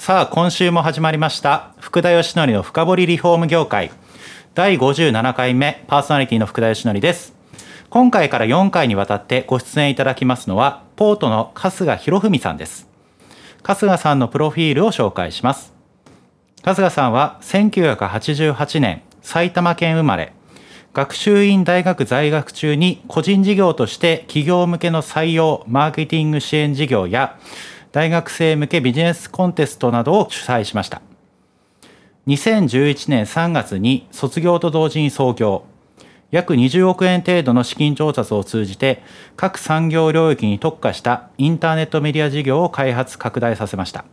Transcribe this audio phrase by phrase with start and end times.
[0.00, 1.74] さあ今週も始まりました。
[1.78, 3.90] 福田義則の深掘りリフォーム業界。
[4.54, 7.34] 第57回目パーソナリティの福田義則です。
[7.90, 12.88] 今回から4回にわたってご出演いただきますのはポートの春日博文さんです。
[13.62, 15.74] 春日さんのプロフィールを紹介します。
[16.62, 20.32] 春日さんは1988年埼玉県生まれ。
[20.94, 27.38] 学習院大学在学中に個人事業として企業向けの採用マーケティング支援事業や
[27.92, 31.02] 大学生向けビジネスコンテストなどを主催しました。
[32.28, 35.64] 2011年3月に卒業と同時に創業。
[36.30, 39.02] 約20億円程度の資金調達を通じて
[39.36, 44.04] 各産業領域に特化したインターネットメディア事業を開発拡大させました。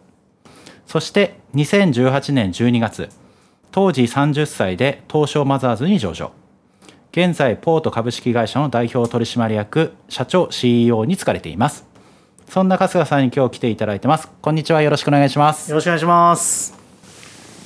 [0.87, 3.09] そして2018年12月
[3.71, 6.31] 当時30歳で東証マザーズに上場。
[7.11, 11.86] 現在ポート株式会社の代表取締役社長 CEO に就かれています。
[12.49, 14.29] そんな春日さんに今日来ていただいてます。
[14.41, 14.81] こんにちは。
[14.81, 15.69] よろしくお願いします。
[15.69, 16.73] よろしくお願いします。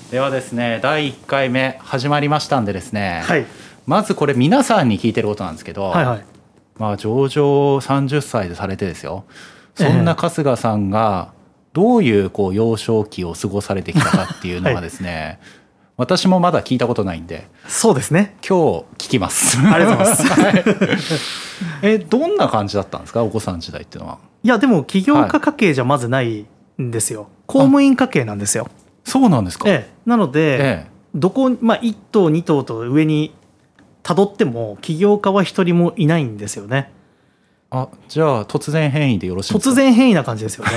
[0.09, 3.45] ではですね第1回目始まりましたんでですね、はい。
[3.85, 6.25] まずこれ皆さんに聞いてることなんですけど、はいはい。
[6.77, 9.25] まあ上場30歳でされてですよ。
[9.75, 11.31] そんな春日さんが
[11.73, 15.39] どういうこう幼少期を過ごされてきたかっていうのはですね、
[16.01, 18.35] 私もまだ聞いたことないんでそうですね。
[18.47, 18.57] 今
[18.97, 19.57] 日聞きます。
[19.59, 20.27] ありがとうございます。
[20.27, 20.63] は い
[21.83, 23.23] えどんな感じだったんですか？
[23.23, 24.17] お子さん時代っていうのは。
[24.43, 26.45] いやでも起業家家系じゃまずない
[26.81, 28.67] んですよ、公務員家系なんですよ。
[29.03, 29.69] そうなんですか？
[29.69, 29.93] ええ。
[30.09, 30.57] なので、え
[30.87, 30.91] え。
[31.13, 33.33] どこまあ1頭2頭と上に
[34.01, 36.89] たどっても起業家は一人もいないんですよね
[37.73, 39.71] あじゃあ突然変異でよろしいですか？
[39.71, 40.71] 突然変異な感じですよね。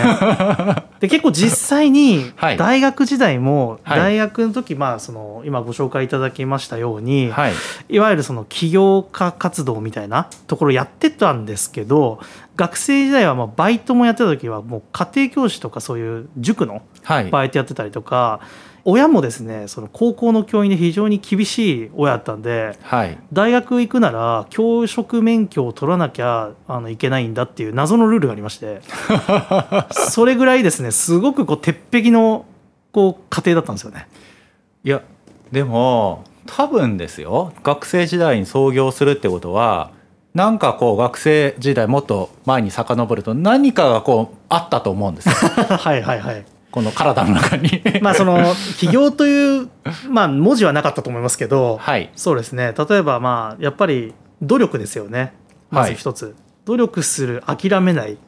[1.00, 2.56] で結構実際にはい。
[2.56, 3.98] 大学時代もはい。
[3.98, 7.52] 大学の時まあその今ご紹介いただきましたように、はい。
[7.88, 12.20] いわゆるその起業家活動みたいなところやってたんですけど
[12.54, 17.24] 学生時代はまあバイトもやってた時はもう家庭教師とかそういう塾のはい。
[17.28, 18.38] バイトやってたりとか
[18.86, 23.18] 親もですねその高校の教員で非常に厳しい親だったんではい。
[23.32, 28.82] 大学行くなら教職免許を取らなきゃあのいけないんだっていう謎のルールがありまして
[29.90, 32.44] それぐらいですねすごくこう鉄壁の
[32.92, 34.06] こう家庭だったんですよね。
[34.84, 35.02] いや
[35.50, 37.52] でも多分ですよ。
[37.62, 39.92] 学生時代に創業するってことは
[40.34, 45.34] なんかこう学生時代もっと前に遡ると何かがこうあったと思うんですよ。
[45.78, 47.80] はいはいはいこの体の中に。
[48.02, 49.68] まあその起業という、
[50.08, 52.10] まあ、文字はなかったと思いますけど、はい。
[52.16, 52.74] そうですね。
[52.76, 54.12] 例えばまあやっぱり
[54.42, 55.34] 努力ですよね。
[55.70, 56.34] まず一つ、
[56.64, 58.18] 努力する諦めない。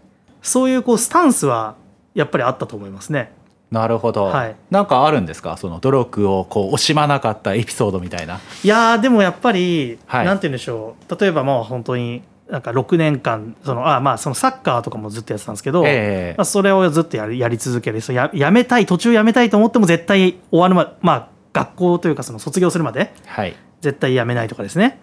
[0.43, 1.75] そういうこうスタンスは
[2.15, 3.33] やっぱりあったと思いますね。
[3.73, 4.55] なるほど、はい。
[4.71, 5.57] なんかあるんですか？
[5.57, 8.39] その努力をこう惜しまなかったエピソードみたいな。
[8.63, 10.25] いやーでもやっぱり、はい。
[10.25, 11.21] なんて言うんでしょう。
[11.21, 16.35] 例えばまあ本当になんか6年間そのあまあそのサッカーとかもずっとやってたんですけど、ええ。
[16.39, 18.01] まあ、それをずっとやりやり続ける。
[18.13, 23.57] ややめたい途中やめたいと思っても絶対終わるままあ学校というかその卒業するまではい。
[23.81, 25.01] 絶対やめないとかですね、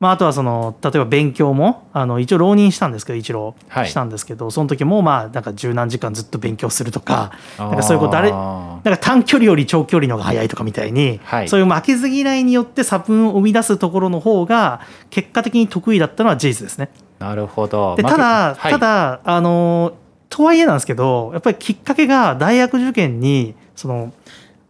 [0.00, 3.88] まあ、あとはその例えば勉強もあの一応浪人したんですけど一浪はい。
[3.88, 11.48] したんですけど、その時もまあなんか十何時間ずっと勉強するとかなんかそういうことあれあなんか短距離より長距離の方が速いとかみたいに、はい。
[11.50, 16.88] そういう負けず嫌いによって差分を生み出すところの方が結果的に得意だったのは事実ですね。
[17.18, 17.94] ーなるほど。
[17.96, 18.72] でただ、はい。
[18.72, 19.92] ただあの
[20.30, 24.14] とはいえなんですけどやっぱりきっかけが大学受験にその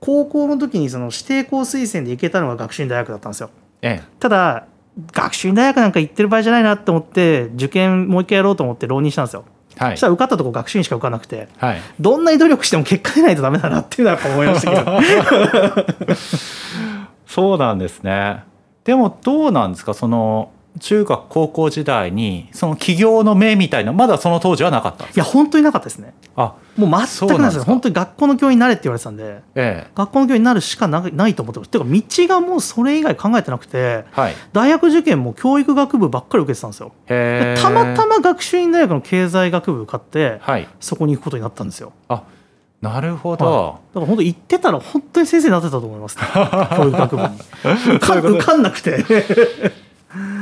[0.00, 3.50] 高校の時にその指定校推薦で行けたのが学習院大学だったんですよ。
[3.82, 4.02] え。
[4.19, 4.66] ただ
[5.12, 9.44] 学習院大学なんか行ってる場合じゃないなって思って受験もう一回やろうと思って浪人したんですよ。
[9.80, 9.90] えはい。
[9.92, 11.48] そしたら受かったとこ学習院しか受かんなくて。
[11.58, 11.80] はい。
[12.00, 15.00] どんなに努力しても結果出ないとダメだなっていうのは思いましたけど。
[17.26, 18.42] そうなんですね。
[18.84, 19.94] でもどうなんですか？
[19.94, 26.14] その中学高校時代にその起業の目みたいなまだその当時はなかったんですいや本当になかったですね。
[26.37, 27.64] あもう全くないです。
[27.64, 29.90] 本当に学校の教員になれって言われてたんでええ。
[29.94, 34.34] 学校の教員になるしかなないと思ってますていうか道がもうそれ以外考えてなくてはい。
[34.52, 36.93] 大学受験も教育学部ばっかり受けてたんですよ。
[37.06, 40.69] たまたま学習院大学の経済学部受かってはい。
[40.78, 41.93] そこに行くことになったんですよ。
[42.08, 42.22] あ
[42.81, 43.94] なるほど、はい。
[43.94, 46.22] だから本当行ってたら本当に先生になってたと思います、ね、
[46.76, 47.28] 教育学部に。
[48.37, 49.05] 受かんなくて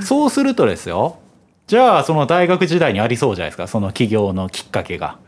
[0.02, 1.18] そうするとですよ
[1.66, 5.18] じゃあその大学時代にありそうじゃないですかその起業のきっかけが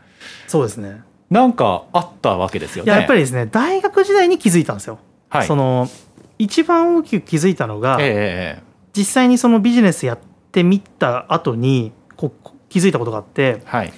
[0.47, 1.01] そうですね
[1.31, 2.91] なんかあったわけですよね。
[2.91, 4.99] いややっぱりですね大学時代に気づいたんですよ。
[5.29, 5.87] はい、その
[6.37, 8.63] 一番大きく気づいたのが、ええ
[8.93, 10.19] 実際にそのビジネスやっ
[10.51, 13.93] てみた後にこう気づいたことがあってはい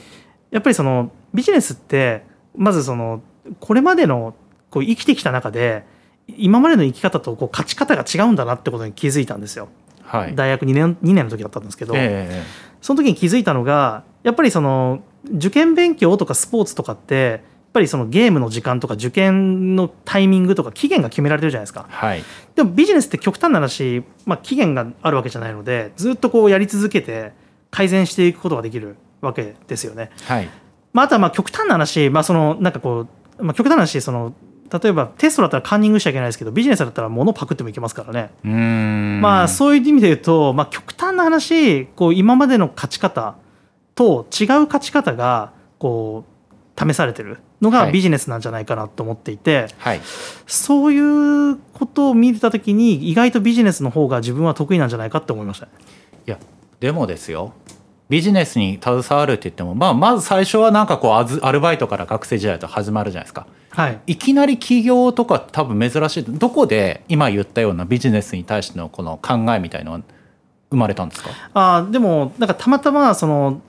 [0.51, 2.23] やっぱりそのビジネスって
[2.55, 3.23] まずその
[3.59, 4.35] これまでの
[4.69, 5.87] こう生きてきた中で
[6.27, 9.69] 今までの生き方とこう勝ち方が違うんだなってことに気づいたんですよ。
[10.17, 10.35] はい。
[10.35, 12.43] 大学2年 ,2 年の時だったんですけど、え
[12.81, 17.41] その時に気づいたのがやっぱりその受験勉強とかスポーツとかってやっ
[17.73, 21.87] ぱりそのゲームの時間とか受験のタイミングとか期限が決められてるじゃないですか。
[21.89, 22.23] えはい。
[22.55, 27.31] でもビジネスって極端な話、まあ、期限があるわけじゃないのでずっとこうやり続けて
[27.71, 30.49] 改善していくことができるわけですよね、はい。
[30.91, 33.07] まあ、あとはまあ極端な話、まあ、そのなんかこ
[33.39, 34.35] う、まあ、極端な話その
[34.73, 39.19] 例えばテストだったらカンニングしちゃいけないですけどビジネスだったら物パクってもいけますからね。
[39.21, 43.35] まあそういう意味で言うと、まあ、極端な話こう今までの勝ち方
[43.95, 47.91] と違う勝ち方がこう試されてるのがはい。
[47.91, 50.01] ビジネスなんじゃないかなと思っていて、はい。
[50.47, 55.71] そういうことを見た時に意外とビジネスの方が自分は得意なんじゃないかって思いましたね。
[56.27, 56.39] いや
[56.79, 57.53] でもですよ
[58.13, 61.13] ビジネスに携わるって言っても、まあ、まず最初はなんかこう
[61.43, 63.47] アルバイトから学生時代と始まるじゃないですか。
[63.71, 66.23] はい、いきなり起業とか多分珍しい。
[66.23, 70.01] どこで今言ったようなビジネスに対してのこの考えみたいのは
[70.69, 71.31] 生まれたんですか？
[71.55, 73.61] あーでもなんかたまたまその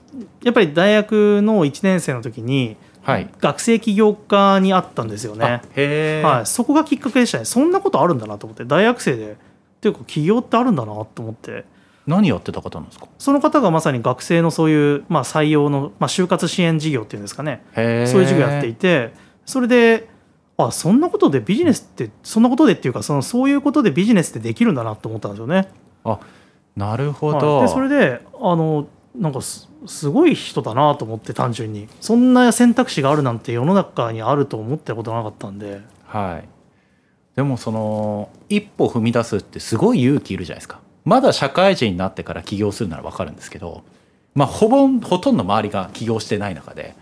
[0.43, 3.27] やっぱり大学の1年生の時にはい。
[3.39, 5.43] 学生起業家に会ったんですよね。
[5.43, 5.61] あ。
[5.75, 7.45] へえ、はい、そこがきっかけでしたね。
[7.45, 9.31] そんなことあるんだなと思って大学生で。
[9.31, 9.35] っ
[9.81, 11.65] ていうか起業ってあるんだなと思って
[12.07, 13.07] 何やってた方なんですか？
[13.17, 17.63] その方がまさに学生のそういう、まあ、採用の、まあ、就活支援事業っていうんですかね。
[17.73, 19.13] そういう授業やっていて
[19.45, 20.07] それで
[20.57, 25.67] あそんなことでビジネスってそんなことでっていうかそのそういうことでビジネスってできるんだなと思ったんですよね。
[26.03, 26.19] あ
[26.75, 27.67] なるほど、はい。
[27.67, 31.87] でそれであのなんかすすごい人だなと思って単純に。
[32.01, 35.81] そんな選択肢があるなんて世の中にあると思ったことなかったんで。
[36.05, 36.47] はい。
[37.35, 43.83] でもその一歩踏み出すってすごい勇気いるじゃないですかまだ社会人になってから起業するなら分かるんですけど
[44.33, 46.95] まあほぼほとんど周りが起業してない中で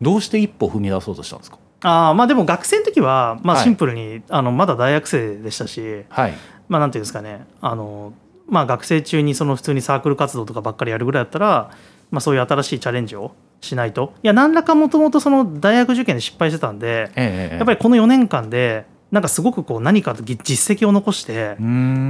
[0.00, 1.58] どうして一歩踏み出そうとしたんですか？
[1.84, 3.64] あーまあでも学生の時は、まあ、はい。
[3.64, 6.34] シンプルに、あのまだ大学生でしたしはい。
[6.68, 8.12] まあなんていうんですかねあの、
[8.48, 11.70] まあ、学生中にその普通にサークル活動とかばっかりやるぐらいだったら、
[12.12, 14.12] まあ、そういう新しいチャレンジをしないと。
[14.22, 21.56] いや何らかもともとその大学受験で失敗してたんでええやっぱりこの4年間でなんかすごくこう何か実績を残して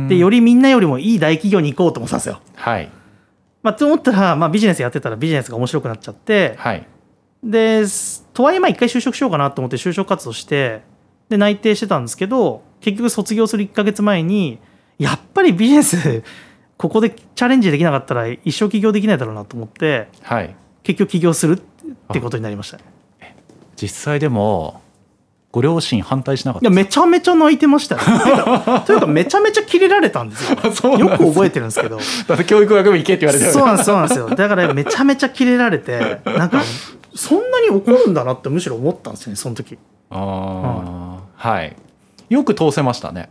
[0.09, 2.41] でよりみんなよりもいい大企業に行こうと思ってたんですよ。
[2.55, 2.89] はい。
[3.63, 6.87] まあ、と思ったら、まあ、ビジネスやってたらビジネスが面白くなっちゃってはい。
[7.43, 10.83] ですとはいえまあ一回就職しようかなと思って就職活動して
[11.29, 14.61] で内定してたんですけど結局卒業する1ヶ月前に
[14.99, 16.23] やっぱりビジネス
[16.79, 20.55] ここでチャレンジできなかったら一生起業できないだろうなと思ってはい。
[20.85, 21.63] 結局起業するっ
[22.13, 22.85] てことになりましたね。
[23.77, 24.81] 実際でも
[25.53, 28.03] ご両親反対しなかっいやめちゃめちゃ泣いてましたね
[28.87, 30.97] というかめちゃめちゃキレられたんですよ。
[30.99, 31.99] よく覚えてるんですけど。
[31.99, 34.31] ただって教育学部行けって言われてそうなんですそうなんですよ。
[34.31, 36.63] だからめちゃめちゃキレられて なんか
[37.15, 39.77] そんなに怒るんだなってむしろ思ったんですよねその時。
[40.11, 41.77] ああはい。
[42.31, 43.29] よく通せましたね。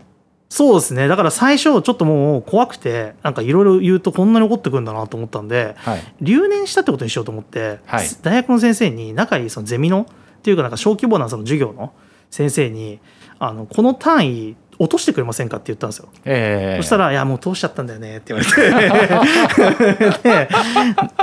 [0.47, 1.07] そうですね。
[1.07, 6.03] だから最初ちょっともう怖くてなんかいろいろ言うとこんなに怒ってくるんだなと思ったんではい。
[6.21, 8.07] 留年したってことにしようと思って、はい。
[8.21, 10.05] 大学の先生に仲いいそのゼミの
[10.37, 11.93] っていうかなんか小規模なその授業の
[12.31, 12.99] 先生に
[13.37, 16.81] あのこの単位落としてくれませんかって言ったんですよ、ええ。
[16.81, 20.17] そしたら「いやもう通しちゃったんだよね」って言われて。
[20.23, 20.49] で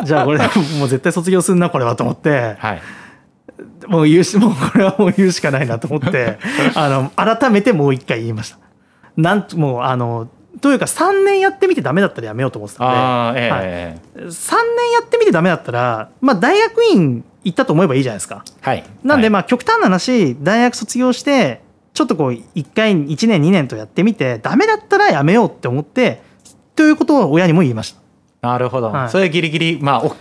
[0.05, 0.39] じゃあこれ
[0.79, 2.55] もう絶対卒業すんなこれはと思って。
[2.59, 2.83] はい。
[3.89, 6.39] もう言うしもうこれはもう言うしかないなと思って。
[6.77, 8.59] あの改めてもう一回言いました。
[9.17, 10.29] なんともうあの
[10.61, 13.41] というか3年やってみてダメだったらやめようと思ってたんで。
[13.41, 13.61] ええはい。
[13.65, 14.21] ええ。
[14.21, 18.45] 3年やってみてダメだったら、まあ、大学院行ったと思えばいいじゃないですか。
[18.61, 18.85] はい。
[19.05, 19.31] なんではい。
[19.31, 21.63] まあ極端な話大学卒業して
[21.95, 26.23] ちょっとこう1回1年2年とやってみてダメだったらやめようって思って
[26.77, 28.01] ということを親にも言いました。
[28.41, 29.09] なるほど、はい。
[29.11, 30.19] それギリギリまあ OK オッ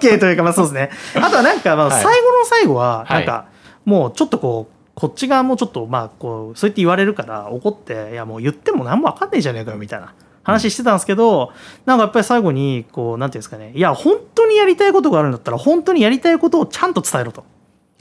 [0.00, 0.90] ケーというかまあそうですね。
[1.14, 2.02] あとはなんかまあはい。
[2.02, 3.08] 最後の最後ははい。
[3.18, 3.48] なんか
[3.84, 10.12] もうちょっとこうこっち側もちょっとまあこうそうやって言われるから怒っていやもう言っても何も分かんないじゃねえかよみたいな。
[10.42, 11.52] 話してたんですけど
[11.86, 13.72] なんかやっぱり最後にこうなんていうんですかね。
[13.74, 17.44] いや本当にやりたいことがあるんだったら本当にやりたいことをちゃんと伝えろと。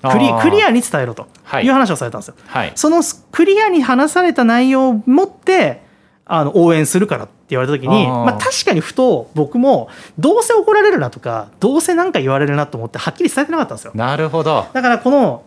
[0.02, 1.28] クリクリアに伝えろと。
[1.44, 1.66] はい。
[1.66, 2.36] いう話をされたんですよ。
[2.48, 2.72] はい。
[2.76, 3.02] その
[3.32, 5.84] クリアに話された内容を持って
[6.26, 9.90] あの応援するからって言われた時にまあ、確かにふと僕も
[10.20, 13.92] どうせ怒られるなとかどうせ何か言われるなと思ってはっきり伝えてなかったんですよ。
[13.96, 14.68] なるほど。
[14.72, 15.44] だからこの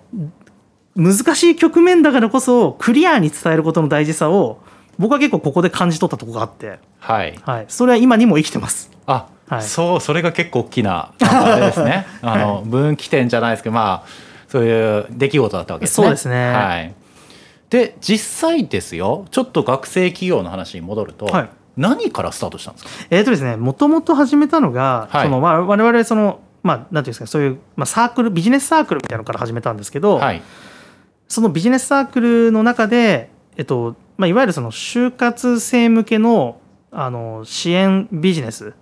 [0.94, 4.60] 難しい局面だからこそクリアに伝えることの大事さを
[4.98, 7.34] 僕は結構ここで感じ取ったところがあって、はい。
[7.42, 8.90] はい、それは今にも生きてます。
[9.06, 9.62] あ、はい。
[9.62, 12.06] そうそれが結構大きなあれですね。
[12.20, 14.08] あの、分岐点じゃないですけどまあ
[14.48, 16.04] そういう出来事だったわけですね。
[16.04, 16.52] そうですね。
[16.52, 16.94] はい、
[17.70, 18.18] で実
[18.50, 19.24] 際ですよ。
[19.30, 21.48] ちょっと学生企業の話に戻ると、はい。
[21.78, 22.90] 何からスタートしたんですか？
[23.08, 25.24] えーとですねもともと始めたのが、はい。
[25.24, 30.42] そのわ我々そのまあなんていうんですかそういう、まあ、サークルビジネスサークルみたいなのから始めたんですけど、はい
[31.32, 36.60] そのビジネスサークルの中で、えっとまあ、いわゆるその就活生向けの
[36.90, 38.74] あの支援ビジネス、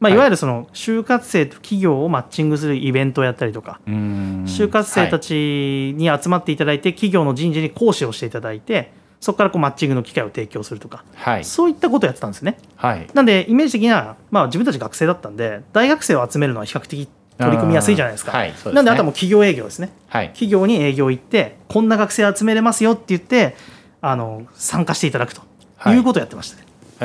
[0.00, 0.14] まあ、はい。
[0.14, 11.44] いわゆるその就活生と企業をマッチングするイベントをやったりとか、就活生たちに集まっていただいて、企業の人事に講師をしていただいてそこからこうマッチングの機会を提供するとか、はい。
[11.44, 12.58] そういったことをやってたんですね。
[12.74, 13.06] はい。
[13.14, 17.08] なんでイメージ的には、まあ、自分たち学生だったんで大学生を集めるのは比較的
[17.38, 18.32] 取り組みやすいじゃないですか。
[18.32, 19.92] はいすねなんであとはもう企業営業ですね。
[20.08, 23.56] はい企業に営業行ってこんな学生集めれますよって言って
[24.00, 25.42] あの参加していただくと
[25.76, 26.66] はいいうことをやってましたね。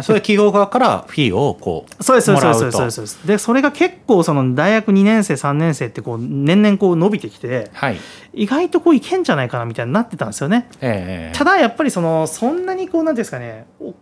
[0.00, 7.96] ー、それ企業側からフィーをこうそうですそうですそうですそうですそうですでそれが結構その大学2年生3年生ってこう年々こう伸びてきてはい
[8.34, 10.68] 意外とこういけんじゃないかなみたいになってたんですよね。
[10.82, 13.94] えーただやっぱりそのそんなにこうなんですかねお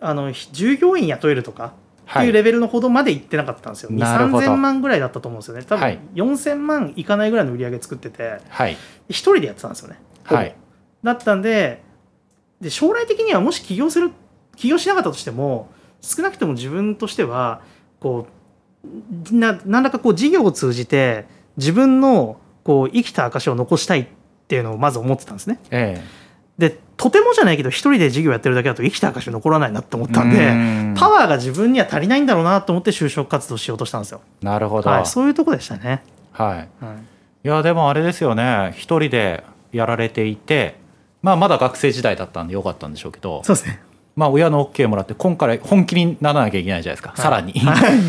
[0.00, 1.74] あの従業員雇えるとか
[2.08, 4.46] っていうレベルのほどまでいってなかったんですよ、2なるほど。
[4.46, 5.64] 3000万ぐらいだったと思うんですよね。
[5.64, 5.98] 多はい。
[6.14, 8.76] 分4000万いかないぐらいの売り上げ作っててはい。
[9.08, 9.98] 一人でやってたんですよね。
[10.24, 10.54] はい。
[11.02, 11.82] だったんで
[12.60, 14.10] で将来的にはもし起業する
[14.56, 15.68] 起業しなかったとしても
[16.00, 17.60] 少なくとも自分としては
[18.00, 18.26] こ
[19.30, 24.06] うな何らかこう事業を通じて自分のこう生きた証を残したいっ
[24.48, 25.60] ていうのをまず思ってたんですね。
[25.70, 26.02] えで
[26.98, 34.20] とてもじゃないけど一人で事業やってるだけだと生きた証残らないなって思っえたんでパワーが自分には足りないんだろうなと思って就職活動しようとしたんですよ。
[34.42, 36.02] なるほど、はい、そういうとこでしたね。
[36.32, 36.84] はい。
[36.84, 36.96] はい。
[37.44, 38.74] いやでもあれですよね。
[38.76, 40.74] 一人でやられていて、
[41.22, 43.80] まあ、まだ学生時代だったんでよかったんでしょうけどそうですね。
[44.16, 48.00] まあ、親の OK もらって今から本気にならなきゃいけないじゃないですか、さらに、は い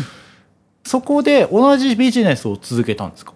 [0.84, 3.32] そこで同じビジネスを続けたんですか？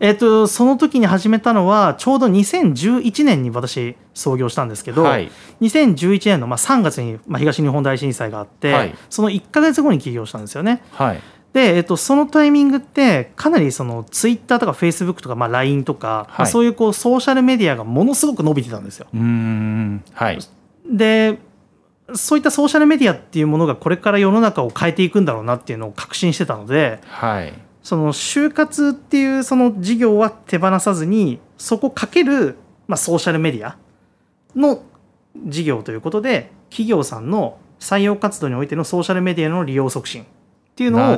[0.00, 5.30] えっと、その時に始めたのはちょうど2011年に私創業したんですけど、はい。
[5.60, 8.94] 2011年のまあ3月にまあ東日本大震災があって、はい。
[9.08, 10.82] その1か月後に起業したんですよね。
[10.92, 11.20] はい。
[11.52, 19.06] で、えっと、そのタイミングってかなりそのツイッターとかフェイスブックとかまあ LINE とか、まあはいそういうこうソーシャルメディアがものすごく伸びてたんですよ。
[19.14, 20.04] うーん。
[20.12, 20.38] はい。
[20.86, 21.38] で
[22.14, 27.52] そういったソーシャルメディアっていうものがこれから世の中を変えていくんだろうなっていうのを確信してたのではい
[27.86, 32.56] その就活っていうその事業は手放さずにそこかける、
[32.88, 33.76] まあ、ソーシャルメディア
[34.56, 34.82] の
[35.46, 40.26] 事業ということで企業さんの採用活動においてのソーシャルメディアの利用促進っ
[40.74, 41.16] ていうのを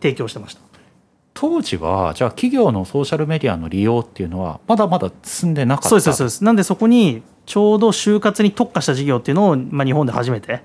[0.00, 0.60] 提供してました。
[1.32, 5.90] 当時はじゃあ企業のソーシャルメディアの利用っていうのはまだまだ進んでなかった。
[5.90, 10.60] そうですそうですなんでそこにちょうど就活に特化した事業っていうのを、まあ、日本で初めてあ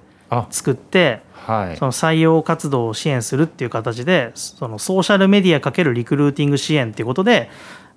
[0.49, 1.77] 作ってはい。
[1.77, 7.49] その採用活動を支援するっていう形でそのソーシャルメディア×リクルーティング支援っていうことで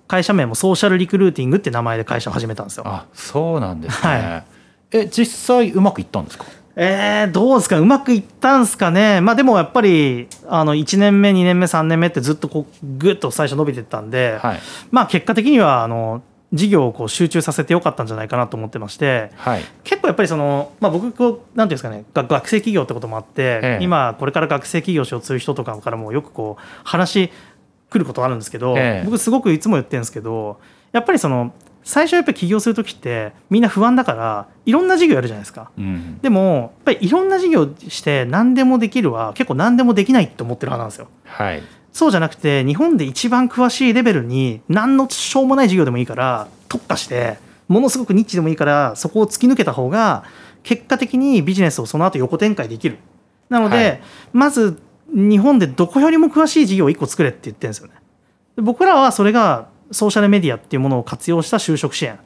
[0.09, 2.85] 会社名もソーシャルリクルーティングって名前で会社を始めたんですよ。
[2.87, 4.45] あそうなんですね、は
[4.91, 6.45] え実際うまくいったんですか？
[6.77, 7.79] えー、どうですか？
[7.79, 9.21] うまくいったんすかね？
[9.21, 14.61] まあでもやっぱりあの1年目2年目3年目ってずっとこうぐっと最初伸びてったんで、はい。
[14.91, 16.23] まあ結果的にはあの
[16.57, 19.63] 事業をこう集中させてよかったんじゃないかなと思ってましてはい。
[19.85, 23.85] 結構やっぱりその、まあ、僕こうなんていうんですかねが学生企業ってこともあって、ええ。
[23.85, 27.31] 今これから学生起業しようとする人とかからもよくこう話
[27.91, 29.05] 来ることあるんですけど、ええ。
[29.05, 30.61] 僕すごくいつも言ってるんですけど
[30.93, 35.71] やっぱりその最初やっぱり起業する時ってみんな不安だからいろんな事業やるじゃないですか。
[35.79, 36.19] うん。
[36.21, 41.09] でもやっぱりいろんな事業して何でもできるは結構何でもできないって思ってる派なんですよ。
[41.25, 41.63] はい
[41.97, 47.39] そうじゃなくて日本で一番詳しいレベルに何のしょうもない事業でもいいから特化して
[47.69, 50.25] ものすごくニッチでもいいからそこを突き抜けた方が
[50.63, 52.99] 結果的にビジネスをその後横展開できる。
[53.49, 54.01] なので、はい
[54.35, 57.95] まず日本でどこよりも詳しい事業を1個作れって言ってるんですよね。
[58.57, 62.19] で僕らはそれがソーシャルメディアっていうものを活用した就職支援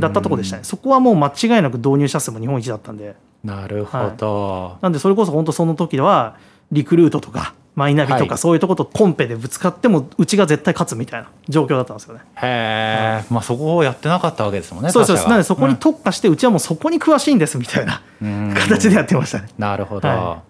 [0.00, 0.64] だったところでしたね。
[0.64, 3.14] そこはもう間違いなく導入者数も日本一だったんで。
[3.44, 6.36] なるほど、なんでそれこそ本当その時では
[6.72, 8.28] リクルートとかマイナビとはい。
[8.28, 12.20] かそういうとことコンペでぶつかってもうちが絶対勝つみたいな状況だったんですよね。
[12.36, 18.54] へえ、まあそこをやってなかったわけですもんねそうですそうなんでそこに特化してうちはもうそこに詳しいんですみたいなうん。
[18.54, 19.48] 形でやってましたね。
[19.58, 20.42] なるほど、、は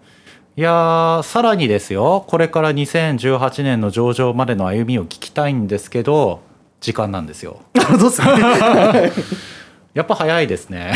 [0.55, 0.61] い。
[0.61, 2.23] やーさらにですよ。
[2.27, 6.41] これから2018年の上場までの歩みを聞きたいんですけど
[6.79, 7.59] 時間なんですよ。
[7.73, 9.11] どうですかね。
[9.93, 10.93] やっぱ早いですね。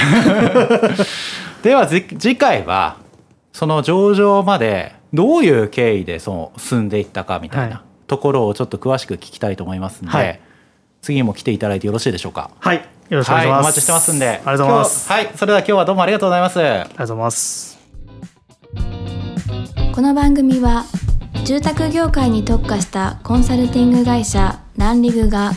[1.63, 2.97] ではじ次回は
[3.51, 10.39] その上場までどういう経緯でその進んでいったかみたいはいなところをちょっと詳しく聞きたいと思いますので、はい
[11.01, 12.51] 次も来ていただいてよろしいでしょうか？
[12.59, 12.77] はい。
[12.77, 12.83] よ
[13.19, 13.53] ろしくお願いします。
[13.53, 15.09] はい、お待ちしてますんでありがとうございます。
[15.09, 17.79] はいそれでは今日はどうもありがとうございますありがとうございます。
[19.95, 20.83] この番組は
[21.45, 25.53] 住宅業界に特化したコンサルティング会社ランリグが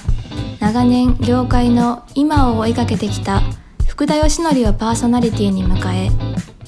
[0.61, 3.43] 長年業界の今を追いかけてきた
[3.89, 6.11] 福田義則をパーソナリティに迎え